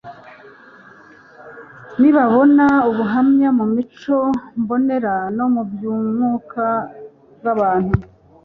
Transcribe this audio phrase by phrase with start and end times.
[1.99, 4.17] Nibabona ubuhanya mu mico
[4.61, 6.65] mbonera no mu byumwuka
[7.39, 7.95] bwabantu